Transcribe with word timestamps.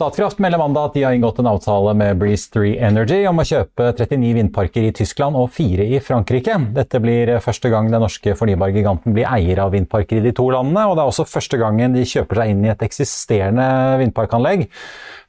Statkraft 0.00 0.38
melder 0.40 0.56
mandag 0.56 0.86
at 0.88 0.94
de 0.96 1.02
har 1.04 1.12
inngått 1.12 1.42
en 1.42 1.48
avtale 1.50 1.92
med 1.92 2.16
Breeze 2.22 2.48
3 2.54 2.70
Energy 2.88 3.18
om 3.28 3.42
å 3.42 3.44
kjøpe 3.44 3.90
39 3.98 4.30
vindparker 4.38 4.86
i 4.88 4.94
Tyskland 4.96 5.36
og 5.36 5.50
fire 5.52 5.84
i 5.84 6.00
Frankrike. 6.00 6.56
Dette 6.72 7.02
blir 7.04 7.34
første 7.44 7.68
gang 7.68 7.90
den 7.92 8.00
norske 8.00 8.32
fornybargiganten 8.32 9.12
blir 9.12 9.28
eier 9.28 9.60
av 9.60 9.74
vindparker 9.76 10.22
i 10.22 10.24
de 10.24 10.32
to 10.32 10.48
landene, 10.54 10.86
og 10.88 10.96
det 10.96 11.04
er 11.04 11.12
også 11.12 11.28
første 11.28 11.60
gangen 11.60 11.92
de 11.92 12.08
kjøper 12.08 12.40
seg 12.40 12.54
inn 12.54 12.64
i 12.64 12.72
et 12.72 12.86
eksisterende 12.88 13.68
vindparkanlegg. 14.00 14.70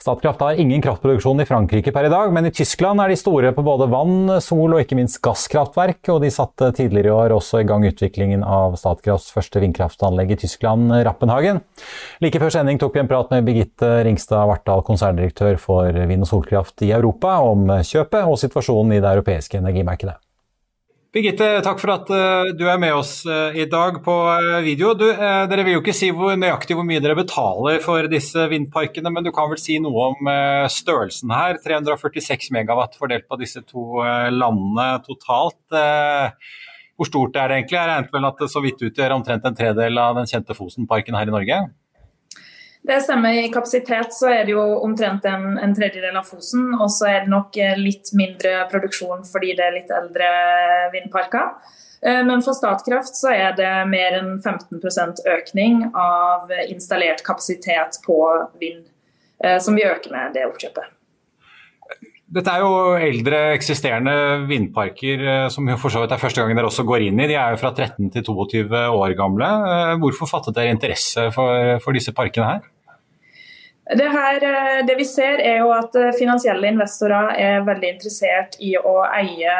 Statkraft 0.01 0.39
har 0.41 0.57
ingen 0.57 0.81
kraftproduksjon 0.81 1.43
i 1.43 1.45
Frankrike 1.45 1.91
per 1.93 2.07
i 2.07 2.09
dag, 2.09 2.31
men 2.33 2.47
i 2.47 2.53
Tyskland 2.55 3.03
er 3.03 3.11
de 3.11 3.19
store 3.19 3.51
på 3.53 3.61
både 3.61 3.85
vann, 3.91 4.31
sol 4.41 4.73
og 4.73 4.79
ikke 4.81 4.97
minst 4.97 5.19
gasskraftverk, 5.21 5.99
og 6.15 6.23
de 6.23 6.31
satte 6.33 6.71
tidligere 6.79 7.11
i 7.11 7.13
år 7.13 7.35
også 7.35 7.59
i 7.61 7.67
gang 7.69 7.85
utviklingen 7.85 8.41
av 8.41 8.79
Statkrafts 8.81 9.29
første 9.35 9.61
vindkraftanlegg 9.61 10.33
i 10.33 10.39
Tyskland, 10.41 10.89
Rappenhagen. 11.05 11.61
Like 12.23 12.41
før 12.41 12.55
sending 12.55 12.81
tok 12.81 12.97
vi 12.97 13.03
en 13.03 13.11
prat 13.11 13.29
med 13.35 13.45
Birgitte 13.45 13.91
Ringstad 14.07 14.49
Vartdal, 14.61 14.83
konserndirektør 14.85 15.57
for 15.57 15.91
vind- 15.91 16.21
og 16.21 16.29
solkraft 16.29 16.81
i 16.85 16.91
Europa, 16.93 17.39
om 17.41 17.65
kjøpet 17.81 18.27
og 18.27 18.37
situasjonen 18.37 18.93
i 18.97 19.01
det 19.01 19.09
europeiske 19.09 19.57
energimarkedet. 19.57 20.19
Birgitte, 21.11 21.59
takk 21.59 21.81
for 21.81 21.91
at 21.91 22.07
uh, 22.07 22.53
du 22.55 22.63
er 22.71 22.77
med 22.79 22.93
oss 22.95 23.25
uh, 23.27 23.51
i 23.51 23.65
dag 23.67 23.97
på 23.99 24.13
uh, 24.31 24.61
video. 24.63 24.93
Du, 24.95 25.09
dere 25.11 25.65
vil 25.67 25.75
jo 25.75 25.81
ikke 25.81 25.95
si 25.97 26.07
hvor 26.15 26.37
nøyaktig 26.39 26.77
hvor 26.77 26.87
mye 26.87 27.01
dere 27.03 27.17
betaler 27.19 27.81
for 27.83 28.07
disse 28.07 28.45
vindparkene, 28.47 29.11
men 29.11 29.25
du 29.25 29.33
kan 29.35 29.49
vel 29.51 29.59
si 29.59 29.75
noe 29.83 30.05
om 30.13 30.31
størrelsen 30.71 31.33
her? 31.35 31.59
346 31.65 32.53
megawatt 32.55 32.95
fordelt 32.95 33.27
på 33.27 33.41
disse 33.41 33.59
to 33.67 33.99
landene 34.31 35.01
totalt. 35.03 35.59
hvor 36.95 37.09
stort 37.09 37.35
er 37.35 37.51
det 37.51 37.59
egentlig? 37.59 37.79
Jeg 37.81 37.91
regnet 37.91 38.15
vel 38.15 38.31
at 38.31 38.39
det 38.39 38.51
så 38.53 38.63
vidt 38.63 38.87
utgjør 38.87 39.17
omtrent 39.17 39.51
en 39.51 39.57
tredel 39.57 39.99
av 39.99 40.15
den 40.15 40.31
kjente 40.31 40.55
Fosenparken 40.55 41.19
her 41.19 41.27
i 41.27 41.35
Norge? 41.35 41.59
Det 42.81 43.01
stemmer. 43.01 43.33
I 43.33 43.49
kapasitet 43.53 44.13
så 44.13 44.29
er 44.33 44.45
det 44.45 44.55
jo 44.55 44.63
omtrent 44.81 45.25
en, 45.29 45.57
en 45.57 45.75
tredjedel 45.77 46.15
av 46.17 46.25
Fosen. 46.25 46.71
Og 46.79 46.89
så 46.89 47.11
er 47.11 47.19
det 47.25 47.33
nok 47.33 47.57
eh, 47.61 47.77
litt 47.77 48.09
mindre 48.17 48.65
produksjon 48.71 49.21
fordi 49.27 49.53
det 49.57 49.67
er 49.67 49.75
litt 49.75 49.93
eldre 49.93 50.29
vindparker. 50.95 51.51
Eh, 52.01 52.23
men 52.25 52.41
for 52.41 52.57
Statkraft 52.57 53.19
så 53.19 53.35
er 53.35 53.53
det 53.59 53.73
mer 53.91 54.17
enn 54.17 54.33
15% 54.41 55.21
økning 55.29 55.83
av 55.93 56.49
installert 56.65 57.21
kapasitet 57.27 58.01
på 58.05 58.17
vind, 58.63 58.87
eh, 59.43 59.59
som 59.61 59.77
vi 59.77 59.85
øker 59.85 60.17
med 60.17 60.33
det 60.33 60.49
oppkjøpet. 60.49 61.00
Dette 62.31 62.51
er 62.53 62.61
jo 62.63 62.95
eldre 62.95 63.39
eksisterende 63.57 64.13
vindparker 64.47 65.49
som 65.51 65.67
for 65.75 65.91
så 65.91 66.03
vidt 66.03 66.13
er 66.15 66.21
første 66.21 66.39
gangen 66.39 66.55
dere 66.55 66.69
også 66.69 66.85
går 66.87 67.09
inn 67.09 67.19
i. 67.19 67.27
De 67.27 67.35
er 67.35 67.51
jo 67.51 67.59
fra 67.59 67.73
13 67.75 68.07
til 68.13 68.23
22 68.23 68.83
år 68.95 69.15
gamle. 69.19 69.49
Hvorfor 69.99 70.29
fattet 70.31 70.55
dere 70.55 70.71
interesse 70.71 71.27
for, 71.35 71.73
for 71.83 71.97
disse 71.97 72.15
parkene 72.15 72.53
her? 72.53 72.69
Det, 73.97 74.07
her, 74.07 74.43
eh, 74.43 74.85
det, 74.87 74.95
vi 74.95 75.05
ser 75.05 75.41
er 75.43 75.57
jo 75.59 75.71
at 75.75 75.95
eh, 75.99 76.13
Finansielle 76.15 76.69
investorer 76.69 77.33
er 77.35 77.65
veldig 77.67 77.89
interessert 77.95 78.55
i 78.63 78.75
å 78.77 79.01
eie 79.09 79.55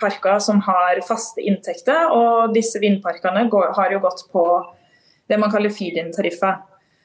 parker 0.00 0.38
som 0.40 0.62
har 0.64 1.02
faste 1.04 1.44
inntekter. 1.44 2.06
og 2.14 2.54
Disse 2.54 2.80
vindparkene 2.80 3.44
går, 3.52 3.74
har 3.76 3.92
jo 3.92 4.00
gått 4.04 4.24
på 4.32 4.46
det 5.28 5.40
man 5.42 5.52
kaller 5.52 5.74
feed-in-tariffer. 5.74 6.62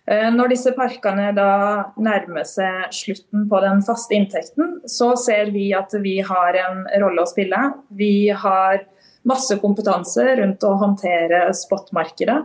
Eh, 0.10 0.30
når 0.34 0.56
disse 0.56 0.74
parkene 0.74 1.30
da 1.38 1.52
nærmer 2.02 2.46
seg 2.48 2.90
slutten 2.96 3.46
på 3.50 3.60
den 3.62 3.84
faste 3.86 4.18
inntekten, 4.18 4.80
så 4.90 5.14
ser 5.20 5.52
vi 5.54 5.70
at 5.78 5.94
vi 6.02 6.18
har 6.26 6.58
en 6.64 6.86
rolle 7.04 7.22
å 7.22 7.30
spille. 7.30 7.60
Vi 7.94 8.32
har 8.34 8.82
masse 9.30 9.58
kompetanse 9.62 10.26
rundt 10.42 10.66
å 10.66 10.74
håndtere 10.82 11.44
spotmarkedet. 11.54 12.40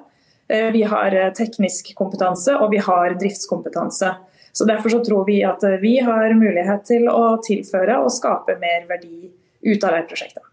Eh, 0.53 0.69
vi 0.75 0.84
har 0.87 1.16
eh, 1.16 1.33
teknisk 1.37 1.95
kompetanse 1.97 2.59
og 2.61 2.71
vi 2.75 2.83
har 2.84 3.16
driftskompetanse. 3.16 4.12
Så 4.56 4.65
Derfor 4.65 4.93
så 4.93 5.00
tror 5.05 5.27
vi 5.28 5.43
at 5.45 5.65
vi 5.83 5.99
har 6.00 6.33
mulighet 6.37 6.87
til 6.89 7.11
å 7.12 7.37
tilføre 7.45 7.99
og 8.00 8.12
skape 8.12 8.56
mer 8.61 8.87
verdi 8.89 9.28
ut 9.66 9.84
av 9.84 9.97
det 9.97 10.06
prosjektet. 10.09 10.45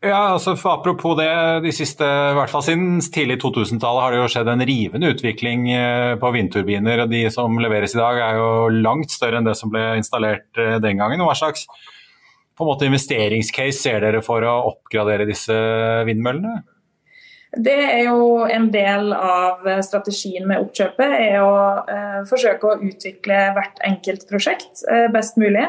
Ja, 0.00 0.32
altså 0.32 0.54
for 0.56 0.78
Apropos 0.78 1.12
det, 1.18 1.28
de 1.66 1.72
siste, 1.76 2.06
i 2.06 2.36
hvert 2.38 2.48
fall 2.48 2.62
siden 2.64 3.02
tidlig 3.12 3.36
2000-tallet 3.42 4.00
har 4.00 4.14
det 4.14 4.22
jo 4.22 4.28
skjedd 4.32 4.48
en 4.48 4.64
rivende 4.64 5.10
utvikling 5.12 5.66
på 6.22 6.30
vindturbiner. 6.32 7.02
og 7.04 7.12
De 7.12 7.26
som 7.34 7.58
leveres 7.60 7.92
i 7.92 8.00
dag 8.00 8.20
er 8.24 8.38
jo 8.40 8.50
langt 8.80 9.12
større 9.12 9.42
enn 9.42 9.48
det 9.48 9.58
som 9.60 9.68
ble 9.72 9.98
installert 10.00 10.48
den 10.56 11.02
gangen. 11.02 11.20
Hva 11.20 11.36
slags 11.36 11.66
på 12.60 12.64
en 12.64 12.68
måte 12.68 12.88
investeringscase 12.88 13.80
ser 13.80 14.02
dere 14.04 14.20
for 14.24 14.44
å 14.44 14.58
oppgradere 14.68 15.28
disse 15.28 15.54
vindmøllene? 16.08 16.62
Det 17.50 17.74
er 17.82 18.04
jo 18.06 18.44
en 18.46 18.68
del 18.70 19.14
av 19.16 19.64
strategien 19.82 20.44
med 20.46 20.62
oppkjøpet. 20.62 21.14
er 21.18 21.38
å 21.42 21.54
eh, 21.82 22.18
forsøke 22.28 22.68
å 22.68 22.78
utvikle 22.86 23.38
hvert 23.56 23.80
enkelt 23.88 24.28
prosjekt 24.30 24.84
eh, 24.86 25.08
best 25.10 25.40
mulig. 25.40 25.64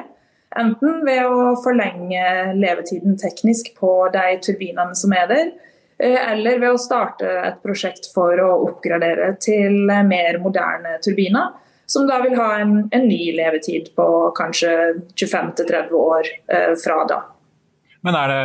Enten 0.60 1.06
ved 1.08 1.24
å 1.24 1.52
forlenge 1.64 2.24
levetiden 2.60 3.16
teknisk 3.20 3.72
på 3.80 3.92
de 4.12 4.36
turbinene 4.44 4.96
som 5.00 5.14
er 5.16 5.28
der, 5.32 5.52
eh, 6.00 6.18
eller 6.34 6.60
ved 6.60 6.76
å 6.76 6.82
starte 6.82 7.30
et 7.48 7.62
prosjekt 7.64 8.10
for 8.14 8.36
å 8.36 8.52
oppgradere 8.68 9.38
til 9.40 9.86
mer 9.88 10.40
moderne 10.44 10.98
turbiner. 11.04 11.54
Som 11.88 12.08
da 12.08 12.22
vil 12.24 12.38
ha 12.40 12.60
en, 12.60 12.90
en 12.92 13.08
ny 13.08 13.34
levetid 13.36 13.92
på 13.96 14.08
kanskje 14.36 14.72
25-30 15.16 15.96
år 16.00 16.28
eh, 16.48 16.74
fra 16.80 17.04
da. 17.08 17.22
Men 18.02 18.18
er 18.18 18.34
det 18.34 18.42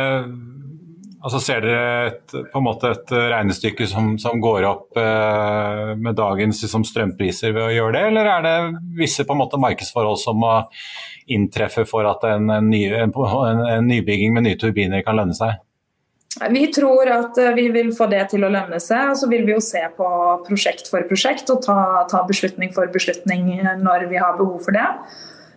Altså 1.27 1.39
Ser 1.41 1.63
dere 1.65 1.85
et, 2.07 2.33
på 2.53 2.59
en 2.59 2.63
måte 2.63 2.91
et 2.93 3.09
regnestykke 3.11 3.87
som, 3.89 4.11
som 4.21 4.37
går 4.39 4.63
opp 4.69 4.99
eh, 5.01 5.95
med 5.97 6.15
dagens 6.15 6.61
liksom, 6.63 6.85
strømpriser 6.87 7.55
ved 7.55 7.63
å 7.65 7.71
gjøre 7.73 7.95
det, 7.95 8.03
eller 8.11 8.29
er 8.31 8.45
det 8.45 8.53
visse 8.99 9.25
på 9.25 9.33
en 9.33 9.41
måte 9.41 9.59
markedsforhold 9.59 10.21
som 10.21 10.37
må 10.39 10.53
inntreffe 11.27 11.85
for 11.89 12.07
at 12.09 12.25
en, 12.29 12.49
ny, 12.69 12.83
en, 12.95 13.13
en 13.13 13.87
nybygging 13.87 14.35
med 14.35 14.47
nye 14.47 14.59
turbiner 14.59 15.05
kan 15.05 15.19
lønne 15.19 15.37
seg? 15.37 15.57
Vi 16.53 16.67
tror 16.73 17.09
at 17.09 17.39
eh, 17.41 17.53
vi 17.57 17.69
vil 17.73 17.93
få 17.95 18.09
det 18.11 18.27
til 18.33 18.45
å 18.45 18.51
lønne 18.53 18.79
seg. 18.83 19.13
og 19.13 19.17
Så 19.17 19.29
vil 19.31 19.47
vi 19.47 19.55
jo 19.55 19.63
se 19.63 19.81
på 19.97 20.09
prosjekt 20.45 20.91
for 20.91 21.07
prosjekt 21.09 21.49
og 21.53 21.63
ta, 21.65 21.79
ta 22.11 22.21
beslutning 22.29 22.75
for 22.75 22.89
beslutning 22.93 23.49
når 23.81 24.05
vi 24.11 24.21
har 24.21 24.37
behov 24.37 24.61
for 24.67 24.77
det. 24.77 24.85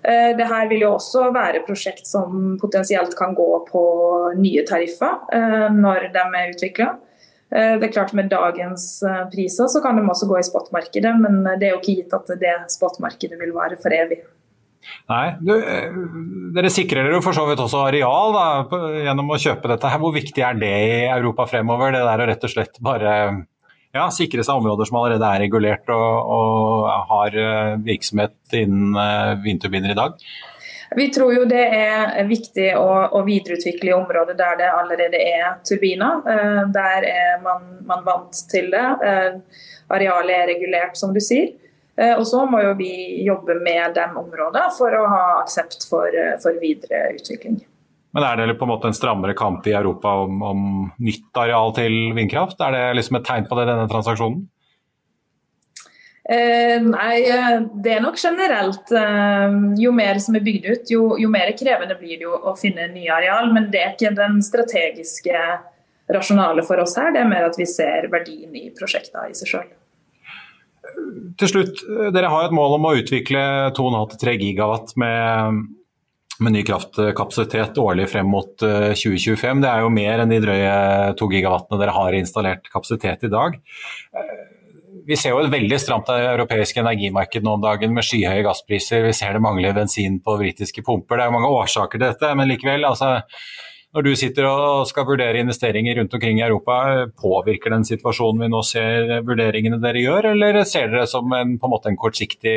Eh, 0.03 0.37
det 0.37 0.49
her 0.49 0.69
vil 0.71 0.87
jo 0.87 0.95
også 0.97 1.29
være 1.35 1.61
prosjekt 1.67 2.09
som 2.09 2.57
potensielt 2.61 3.13
kan 3.19 3.35
gå 3.37 3.49
på 3.69 3.85
nye 4.39 4.65
tariffer 4.69 5.19
eh, 5.37 5.69
når 5.77 6.09
de 6.15 6.25
er 6.25 6.53
utvikla. 6.55 6.91
Eh, 7.53 7.75
det 7.77 7.89
er 7.89 7.93
klart 7.99 8.15
Med 8.17 8.31
dagens 8.33 9.03
priser 9.33 9.69
så 9.69 9.83
kan 9.85 10.01
de 10.01 10.07
også 10.09 10.29
gå 10.31 10.39
i 10.39 10.47
spotmarkedet, 10.49 11.15
men 11.21 11.43
det 11.61 11.69
er 11.69 11.75
jo 11.75 11.83
ikke 11.83 11.99
gitt 12.01 12.17
at 12.17 12.33
det 12.41 12.57
spotmarkedet 12.73 13.41
vil 13.41 13.53
være 13.57 13.77
for 13.83 13.93
evig. 13.93 14.23
Nei, 15.11 15.25
du, 15.43 15.53
Dere 16.55 16.71
sikrer 16.73 17.07
dere 17.07 17.23
for 17.25 17.37
så 17.37 17.45
vidt 17.49 17.63
også 17.63 17.85
areal 17.89 18.35
da, 18.35 18.45
gjennom 19.05 19.33
å 19.35 19.41
kjøpe 19.41 19.73
dette. 19.73 19.91
her. 19.93 20.03
Hvor 20.03 20.15
viktig 20.15 20.45
er 20.45 20.61
det 20.61 20.75
i 20.87 21.01
Europa 21.11 21.47
fremover? 21.51 21.95
Det 21.95 22.05
der 22.07 22.23
å 22.25 22.29
rett 22.31 22.47
og 22.47 22.53
slett 22.53 22.81
bare 22.85 23.15
ja, 23.95 24.07
sikre 24.15 24.45
seg 24.47 24.61
områder 24.61 24.87
som 24.89 25.01
allerede 25.01 25.27
er 25.27 25.43
regulert 25.45 25.91
og, 25.91 26.31
og 26.37 26.89
har 27.11 27.37
eh, 27.43 27.75
virksomhet 27.83 28.55
innen 28.55 28.95
uh, 28.95 29.35
vindturbiner 29.43 29.95
i 29.95 29.99
dag? 29.99 30.15
Vi 30.99 31.07
tror 31.15 31.33
jo 31.35 31.45
det 31.47 31.63
er 31.75 32.27
viktig 32.27 32.73
å, 32.75 32.87
å 33.15 33.23
videreutvikle 33.27 33.93
i 33.93 33.95
områder 33.95 34.39
der 34.39 34.57
det 34.59 34.71
allerede 34.75 35.19
er 35.23 35.61
turbiner. 35.63 36.25
Der 36.75 37.07
er 37.07 37.37
man, 37.45 37.69
man, 37.87 38.03
vant 38.03 38.41
til 38.51 38.73
det. 38.73 38.83
Arealet 39.87 40.35
er 40.35 40.49
regulert, 40.51 40.99
som 40.99 41.15
du 41.15 41.21
sier. 41.23 41.53
Og 42.01 42.23
så 42.25 42.45
må 42.49 42.63
jo 42.65 42.71
vi 42.79 42.93
jobbe 43.27 43.59
med 43.61 43.93
de 43.99 44.05
områdene 44.17 44.71
for 44.73 44.95
å 44.97 45.03
ha 45.11 45.25
aksept 45.43 45.83
for, 45.91 46.15
for 46.41 46.57
videre 46.63 47.11
utvikling. 47.17 47.59
Men 48.17 48.27
er 48.27 48.41
det 48.41 48.57
på 48.59 48.67
en 48.67 48.73
måte 48.73 48.89
en 48.91 48.97
strammere 48.97 49.37
kamp 49.39 49.67
i 49.71 49.75
Europa 49.77 50.15
om, 50.25 50.41
om 50.43 50.63
nytt 50.99 51.37
areal 51.39 51.75
til 51.77 51.99
vindkraft? 52.17 52.63
Er 52.65 52.75
det 52.75 52.87
liksom 52.99 53.21
et 53.21 53.27
tegn 53.29 53.47
på 53.47 53.59
det, 53.59 53.69
denne 53.69 53.91
transaksjonen? 53.91 54.47
Eh, 56.31 56.77
nei, 56.83 57.15
eh, 57.27 57.57
det 57.83 57.95
er 57.97 58.03
nok 58.05 58.19
generelt. 58.21 58.91
Eh, 58.95 59.55
jo 59.83 59.95
mer 59.95 60.19
som 60.23 60.37
er 60.39 60.45
bygd 60.47 60.67
ut, 60.67 60.91
jo, 60.93 61.05
jo, 61.19 61.31
mer 61.33 61.51
krevende 61.59 61.97
blir 61.99 62.19
det 62.19 62.27
jo 62.27 62.35
å 62.35 62.55
finne 62.59 62.91
nye 62.93 63.15
areal. 63.15 63.51
Men 63.55 63.71
det 63.71 63.83
er 63.83 63.95
ikke 63.95 64.15
den 64.19 64.41
strategiske 64.47 65.45
rasjonale 66.11 66.67
for 66.67 66.83
oss 66.83 66.97
her, 66.99 67.13
det 67.15 67.23
er 67.23 67.31
mer 67.31 67.47
at 67.47 67.59
vi 67.59 67.69
ser 67.71 68.09
verdien 68.11 68.55
i 68.59 68.73
prosjektene 68.75 69.31
i 69.31 69.37
seg 69.39 69.53
sjøl. 69.53 69.69
Til 71.41 71.49
slutt, 71.51 71.83
dere 72.15 72.31
har 72.33 72.47
et 72.47 72.55
mål 72.55 72.79
om 72.79 72.89
å 72.91 72.97
utvikle 73.01 73.43
2,5-3 73.77 74.37
gigawatt 74.41 74.97
med 75.01 75.61
med 76.41 76.55
ny 76.57 76.63
kraftkapasitet 76.65 77.79
årlig 77.81 78.07
frem 78.11 78.29
mot 78.33 78.53
2025. 78.61 79.59
Eh, 79.59 79.61
det 79.65 79.71
er 79.71 79.85
jo 79.85 79.93
mer 79.93 80.23
enn 80.23 80.33
de 80.33 80.41
drøye 80.43 80.77
2 81.21 81.29
gigawattene 81.35 81.81
dere 81.83 81.97
har 81.97 82.17
installert 82.17 82.71
kapasitet 82.73 83.27
i 83.29 83.33
dag. 83.33 83.59
Eh, 84.17 84.31
vi 85.07 85.19
ser 85.19 85.35
jo 85.35 85.43
et 85.43 85.53
veldig 85.53 85.79
stramt 85.81 86.11
europeisk 86.13 86.81
energimarked 86.81 87.45
nå 87.45 87.57
om 87.57 87.65
dagen 87.65 87.93
med 87.97 88.07
skyhøye 88.07 88.45
gasspriser. 88.47 89.05
Vi 89.07 89.17
ser 89.17 89.37
det 89.37 89.43
mangler 89.45 89.77
bensin 89.77 90.21
på 90.25 90.39
britiske 90.41 90.85
pumper. 90.87 91.19
Det 91.19 91.27
er 91.27 91.31
jo 91.31 91.37
mange 91.37 91.53
årsaker 91.61 91.99
til 91.99 92.07
dette, 92.07 92.33
men 92.39 92.49
likevel. 92.51 92.89
altså 92.89 93.19
når 93.91 94.07
du 94.07 94.11
sitter 94.15 94.47
og 94.47 94.85
skal 94.87 95.07
vurdere 95.09 95.41
investeringer 95.43 95.97
rundt 95.99 96.13
omkring 96.15 96.39
i 96.39 96.45
Europa, 96.47 97.09
påvirker 97.19 97.75
den 97.75 97.87
situasjonen 97.87 98.45
vi 98.45 98.51
nå 98.53 98.61
ser 98.67 99.17
vurderingene 99.27 99.81
dere 99.83 100.05
gjør, 100.05 100.31
eller 100.35 100.61
ser 100.69 100.93
dere 100.93 101.09
som 101.11 101.33
en, 101.35 101.57
på 101.59 101.67
en, 101.67 101.75
måte 101.75 101.91
en 101.91 101.99
kortsiktig 101.99 102.55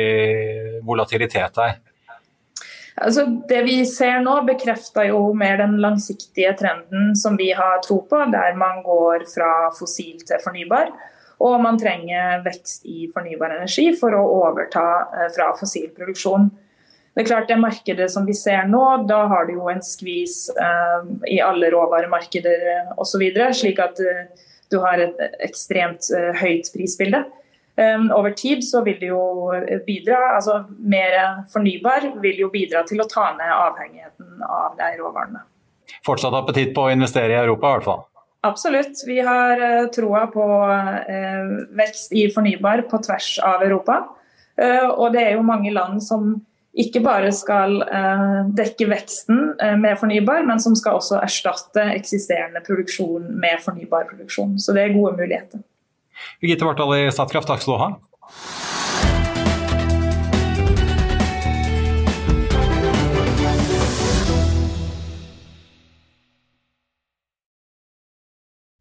volatilitet 0.86 1.58
her? 1.58 1.80
Altså, 3.02 3.24
det 3.50 3.64
vi 3.66 3.80
ser 3.90 4.20
nå, 4.22 4.36
bekrefter 4.46 5.08
jo 5.08 5.32
mer 5.34 5.58
den 5.58 5.80
langsiktige 5.82 6.52
trenden 6.58 7.16
som 7.18 7.34
vi 7.40 7.50
har 7.50 7.82
tro 7.82 7.98
på, 8.06 8.20
der 8.30 8.54
man 8.58 8.84
går 8.86 9.26
fra 9.32 9.50
fossil 9.74 10.22
til 10.22 10.38
fornybar. 10.44 10.92
Og 11.42 11.58
man 11.58 11.78
trenger 11.80 12.44
vekst 12.44 12.86
i 12.86 13.08
fornybar 13.10 13.56
energi 13.56 13.88
for 13.98 14.14
å 14.14 14.22
overta 14.36 14.84
eh, 15.10 15.30
fra 15.34 15.50
fossil 15.58 15.90
produksjon. 15.96 16.46
Det 17.14 17.22
er 17.22 17.28
klart 17.28 17.46
det 17.46 17.60
markedet 17.62 18.08
som 18.10 18.24
vi 18.26 18.34
ser 18.34 18.66
nå, 18.66 18.82
da 19.06 19.20
har 19.30 19.46
du 19.46 19.54
jo 19.54 19.68
en 19.70 19.82
skvis 19.86 20.48
eh, 20.50 21.04
i 21.30 21.38
alle 21.42 21.70
råvaremarkeder 21.70 22.96
osv. 22.98 23.22
Slik 23.54 23.78
at 23.82 24.00
eh, 24.02 24.24
du 24.72 24.80
har 24.82 24.98
et 24.98 25.20
ekstremt 25.46 26.08
eh, 26.10 26.32
høyt 26.40 26.72
prisbilde. 26.74 27.22
Um, 27.74 28.06
over 28.14 28.30
tid 28.38 28.60
så 28.62 28.84
vil 28.86 29.00
det 29.00 29.08
jo 29.08 29.50
bidra, 29.82 30.36
altså 30.36 30.60
mer 30.78 31.40
fornybar 31.50 32.04
vil 32.22 32.44
jo 32.44 32.46
bidra 32.52 32.84
til 32.86 33.02
å 33.02 33.06
ta 33.10 33.32
ned 33.34 33.50
avhengigheten 33.50 34.44
av 34.46 34.76
de 34.78 34.90
råvarene. 35.00 35.42
Fortsatt 36.06 36.36
appetitt 36.38 36.70
på 36.74 36.84
å 36.86 36.92
investere 36.94 37.34
i 37.34 37.40
Europa 37.40 37.72
i 37.72 37.76
hvert 37.76 37.88
fall? 37.88 38.04
Absolutt. 38.46 39.02
Vi 39.08 39.18
har 39.26 39.58
troa 39.94 40.26
på 40.30 40.46
vekst 41.74 42.14
i 42.14 42.28
fornybar 42.30 42.84
på 42.90 43.02
tvers 43.02 43.32
av 43.42 43.64
Europa. 43.66 44.04
Og 44.94 45.06
det 45.16 45.24
er 45.24 45.34
jo 45.34 45.46
mange 45.48 45.72
land 45.74 46.02
som 46.04 46.36
ikke 46.74 47.00
bare 47.04 47.30
skal 47.34 47.76
dekke 48.58 48.88
veksten 48.90 49.54
med 49.78 49.94
fornybar, 50.00 50.42
men 50.48 50.58
som 50.62 50.74
skal 50.78 50.98
også 50.98 51.20
erstatte 51.22 51.84
eksisterende 51.94 52.62
produksjon 52.66 53.28
med 53.38 53.62
fornybar 53.62 54.08
produksjon. 54.10 54.56
Så 54.58 54.74
det 54.74 54.82
er 54.82 54.96
gode 54.96 55.14
muligheter. 55.20 55.62
Birgitte 56.42 56.66
Vartdal 56.66 56.96
i 56.98 57.10
Statkraft, 57.14 57.46
takk 57.50 57.62
skal 57.62 57.74
du 57.74 57.82
ha. 57.84 57.90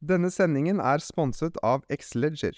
Denne 0.04 0.34
sendingen 0.34 0.82
er 0.84 1.00
sponset 1.00 1.56
av 1.64 1.86
Xleger. 1.88 2.58